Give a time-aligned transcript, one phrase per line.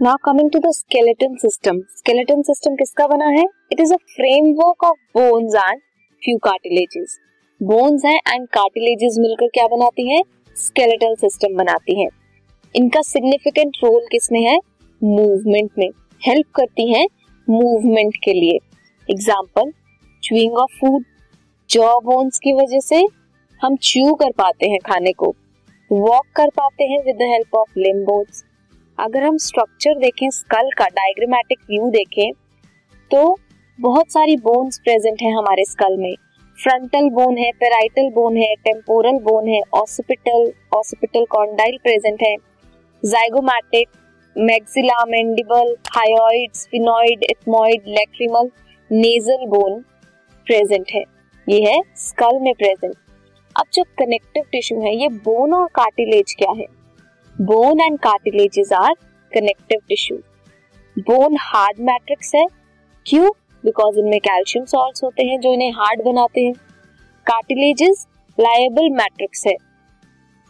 [0.00, 3.44] Now coming to the skeleton system skeleton system किसका बना है?
[3.72, 5.80] It is a framework of bones and
[6.22, 7.16] few cartilages
[7.60, 10.22] bones हैं and cartilages मिलकर क्या बनाती हैं?
[10.56, 12.08] स्केलेटल सिस्टम बनाती हैं.
[12.74, 14.56] इनका सिग्निफिकेंट रोल किसमें है?
[15.00, 15.88] मूवमेंट में.
[16.22, 17.06] हेल्प करती हैं
[17.48, 18.58] मूवमेंट के लिए.
[19.08, 19.72] Example
[20.22, 21.04] chewing of food
[21.70, 23.06] jaw bones की वजह से
[23.60, 25.34] हम च्यू कर पाते हैं खाने को.
[25.90, 28.44] वॉक कर पाते हैं with the help of limb bones
[28.98, 32.32] अगर हम स्ट्रक्चर देखें स्कल का डायग्रामेटिक व्यू देखें
[33.10, 33.20] तो
[33.78, 36.14] बहुत सारी बोन्स प्रेजेंट है हमारे स्कल में।
[36.58, 42.34] फ्रंटल बोन है पेराइटल बोन है टेम्पोरल बोन है ऑसिपिटल ऑसिपिटल कॉन्डाइल प्रेजेंट है।
[43.02, 43.88] Zygomatic
[44.36, 48.50] maxilla mandible hyoid sphenoid ethmoid lacrimal
[48.90, 49.80] nasal bone
[50.46, 51.04] present है।
[51.46, 52.94] ये है स्कल में प्रेजेंट
[53.56, 56.66] अब जो कनेक्टिव टिश्यू है, ये बोन और कार्टिलेज क्या है?
[57.40, 58.94] Bone and cartilages are
[59.32, 60.16] connective tissue
[60.98, 62.46] bone hard matrix है।
[63.06, 63.30] क्यों?
[63.64, 66.52] बिकॉज़ इनमें कैल्शियम सॉल्ट्स होते हैं जो इन्हें हार्ड बनाते हैं।
[67.26, 68.06] कार्टिलेजेस
[68.40, 69.54] लायबल मैट्रिक्स है।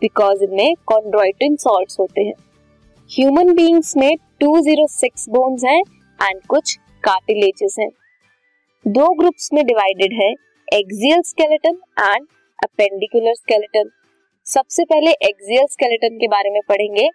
[0.00, 2.34] बिकॉज़ इनमें कॉन्ड्रोइटिन सॉल्ट्स होते हैं।
[3.10, 5.80] ह्यूमन बींग्स में 206 बोन्स हैं
[6.22, 7.90] एंड कुछ कार्टिलेजेस हैं।
[8.86, 10.32] दो ग्रुप्स में डिवाइडेड है।
[10.78, 12.26] Axial skeleton and
[12.64, 13.90] appendicular skeleton
[14.46, 17.08] सबसे पहले एक्सियल स्केलेटन के बारे में पढ़ेंगे,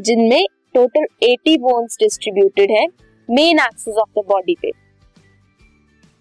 [0.00, 2.86] जिनमें टोटल 80 बोन्स डिस्ट्रीब्यूटेड है
[3.30, 4.70] main axis of the body पे।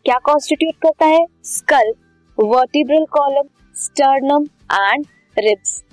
[0.05, 1.25] क्या कॉन्स्टिट्यूट करता है?
[1.44, 1.94] Skull
[2.39, 5.05] vertebral column sternum and
[5.38, 5.83] ribs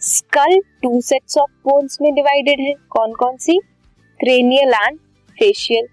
[0.00, 3.58] skull two sets of bones में डिवाइडेड है। कौन कौन सी?
[4.20, 4.98] Cranial and
[5.38, 5.86] facial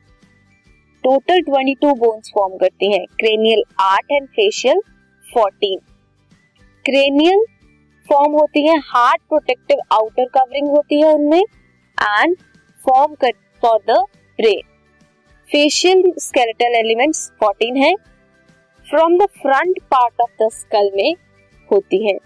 [1.04, 4.82] total 22 bones form करती हैं। Cranial 8 and facial
[5.26, 5.80] 14
[6.86, 7.46] cranial
[8.12, 12.36] form होती है हार्ड प्रोटेक्टिव आउटर कवरिंग होती है उनमें and
[12.80, 13.14] form
[13.62, 13.98] for the
[14.40, 14.62] brain
[15.50, 17.94] facial skeletal elements 14 है.
[18.88, 21.16] From the front part of the skull में
[21.72, 22.18] होती है.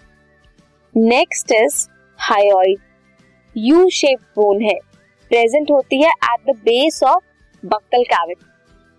[0.94, 1.86] Next is
[2.18, 2.78] hyoid
[3.56, 4.78] U shape bone है.
[5.30, 7.22] प्रेजेंट होती है at the base of
[7.62, 8.46] buccal cavity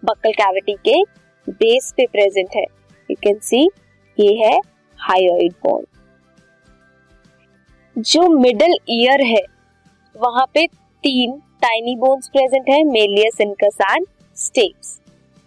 [0.04, 1.02] buccal cavity के
[1.48, 2.66] बेस पे present है.
[3.10, 3.70] यू कैन सी
[4.18, 4.58] ये है
[5.00, 5.86] हाइड बोन
[7.98, 9.42] जो मिडल ईयर है,
[10.16, 10.66] वहाँ पे
[11.04, 11.32] तीन
[11.62, 14.06] टाइनी बोन्स प्रेजेंट है मेलियस इनकस एंड
[14.38, 15.00] स्टेप्स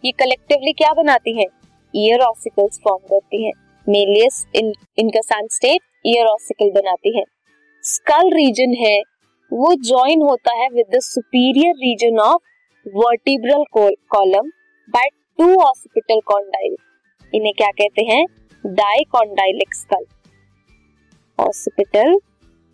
[0.05, 1.47] ये कलेक्टिवली क्या बनाती हैं?
[1.95, 3.53] ईयर ऑसिकल्स फॉर्म करती हैं।
[3.87, 7.23] Malleus incus and stapes ear ossicle बनाती है।
[7.85, 8.99] स्कल रीजन है,
[9.53, 14.49] वो ज्वाइन होता है with the superior region of vertebral column
[14.89, 16.77] by two occipital condyle
[17.33, 18.25] इन्हें क्या कहते हैं?
[18.65, 20.05] डाइकॉन्डाइलिक स्कल
[21.39, 22.19] ऑसिपिटल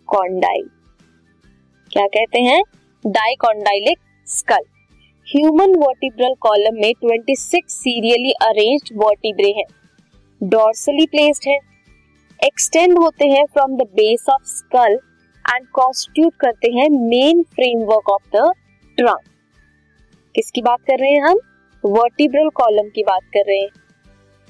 [0.07, 0.69] कॉन्डाइल
[1.91, 2.61] क्या कहते हैं?
[3.07, 3.97] Dicondylic
[4.27, 4.63] skull
[5.27, 9.65] human vertebral column में 26 सीरियली अरेंज्ड वर्टिब्रे हैं।
[10.43, 11.59] डॉर्सली प्लेस्ड है।
[12.43, 14.99] एक्सटेंड होते हैं from the base of skull
[15.55, 18.51] and constitute करते हैं main framework of the
[18.97, 19.19] trunk
[20.35, 21.39] किसकी बात कर रहे हैं हम?
[21.85, 23.69] वर्टिब्रल कॉलम की बात कर रहे हैं।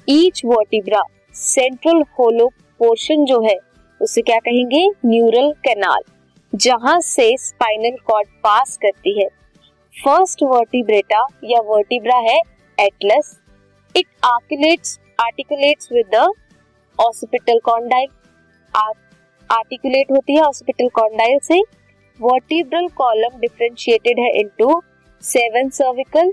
[0.08, 1.02] Each vertebra
[1.32, 2.48] central hollow
[2.78, 3.67] portion जो है
[4.00, 4.86] उसे क्या कहेंगे?
[5.06, 6.02] न्यूरल कैनाल
[6.52, 9.28] जहाँ से स्पाइनल कॉर्ड पास करती है।
[9.94, 12.38] फ़र्स्ट वर्टिब्रेटा या वर्टिब्रा है
[12.78, 13.36] atlas
[13.94, 16.28] it articulates articulates with the
[16.98, 18.08] occipital condyle
[19.50, 21.60] articulate होती है ऑसिपिटल कॉन्डाइल से।
[22.20, 24.80] वर्टिब्रल कॉलम डिफरेंशिएटेड है into
[25.22, 26.32] seven cervical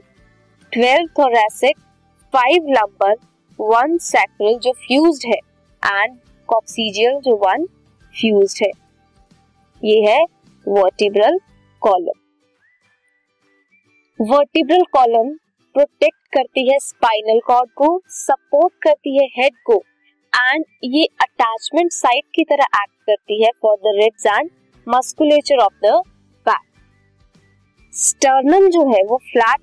[0.74, 1.78] twelve thoracic
[2.34, 3.16] five lumbar
[3.60, 5.40] one sacral जो फ्यूज्ड है।
[5.84, 6.18] एंड
[6.48, 7.66] कॉक्सीजियल जो वन
[8.14, 8.70] फ्यूज है।
[9.82, 10.22] ये है
[10.66, 11.40] vertebral
[11.82, 12.22] column
[14.20, 15.34] vertebral column
[15.76, 19.76] protect करती है स्पाइनल कॉर्ड को सपोर्ट करती है हेड को।
[20.34, 24.50] एंड ये अटैचमेंट साइट की तरह एक्ट करती है for the ribs and
[24.88, 26.02] musculature of the
[26.46, 26.64] back
[27.94, 29.62] sternum जो है, वो फ्लैट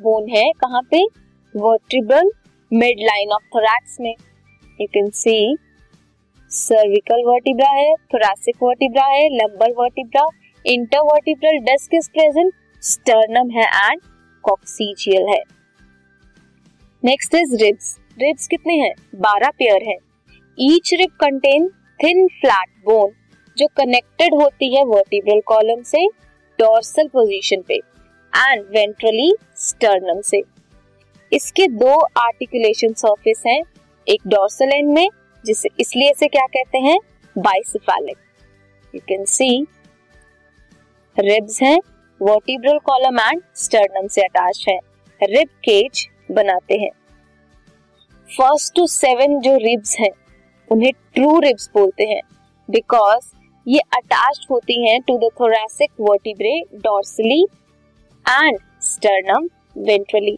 [0.00, 1.02] बोन है कहाँ पे?
[1.54, 2.30] Vertebral
[2.72, 4.14] mid line of thorax में।
[4.78, 5.56] You can see
[6.54, 10.26] cervical vertebra है थोरैसिक वर्टिब्रा है lumbar vertebra
[10.64, 12.52] intervertebral disc is present
[12.82, 14.00] sternum है एंड
[14.44, 15.42] कॉक्सीजियल है।
[17.02, 18.94] नेक्स्ट इज़ रिब्स रिब्स कितने हैं?
[19.16, 19.96] बारह पेयर है।
[20.58, 21.68] Each rib contain
[22.00, 23.10] thin flat bone
[23.56, 26.06] जो कनेक्टेड होती है वर्टिब्रल कॉलम से
[26.58, 30.42] डोर्सल पोजीशन पे एंड वेंट्रली स्टर्नम से।
[31.32, 33.62] इसके दो आर्टिकुलेशन सरफेस हैं,
[34.06, 35.08] एक डोर्सल एंड में
[35.44, 36.98] जिसे इसलिए इसे क्या कहते हैं?
[37.36, 38.16] Bicephalic
[38.94, 39.66] you can see
[41.16, 41.78] ribs हैं
[42.20, 44.78] वर्टिब्रल कॉलम एंड स्टर्नम से अटैच है.
[45.20, 46.90] रिब केज बनाते हैं.
[48.28, 50.10] फ़र्स्ट टू सेवन जो रिब्स हैं,
[50.70, 52.20] उन्हें ट्रू रिब्स बोलते हैं
[52.68, 53.32] बिकॉज़
[53.66, 57.42] ये अटैच होती हैं to the thoracic vertebrae dorsally
[58.26, 59.48] and sternum
[59.78, 60.36] ventrally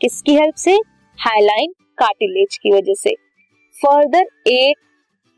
[0.00, 0.72] किसकी हेल्प से?
[1.18, 3.14] हाईलाइन कार्टिलेज की वजह से.
[3.78, 4.76] Further eight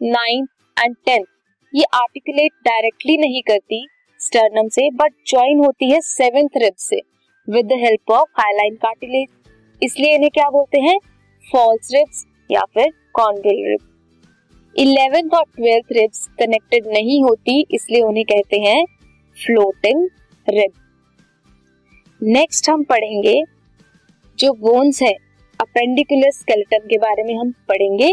[0.01, 0.47] nine
[0.77, 1.25] and ten
[1.73, 3.81] ये आर्टिकुलेट डायरेक्टली नहीं करती
[4.21, 7.01] स्टर्नम से बट ज्वाइन होती है सेवेंथ रिब से
[7.49, 10.99] with the help of hyaline cartilage इसलिए इन्हें क्या बोलते हैं?
[11.45, 18.25] फॉल्स रिब्स या फिर कॉन्ड्रल रिब इलेवेंथ और ट्वेल्थ रिब्स कनेक्टेड नहीं होती, इसलिए उन्हें
[18.27, 18.85] कहते हैं
[19.37, 20.09] फ्लोटिंग
[20.47, 20.73] रिब
[22.21, 23.43] नेक्स्ट हम पढ़ेंगे
[24.39, 25.13] जो बोन्स है
[25.61, 28.13] अपेंडिकुलर स्केलेटन के बारे में हम पढ़ेंगे.